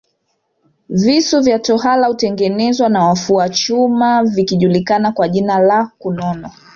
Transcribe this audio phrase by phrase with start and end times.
[0.89, 6.51] Visu vya tohara hutengenezwa na wafua chuma vikijulikana kwa jina la kunono